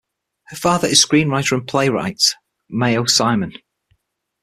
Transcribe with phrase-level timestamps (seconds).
[0.45, 2.19] Her father is screenwriter and playwright
[2.67, 3.53] Mayo Simon.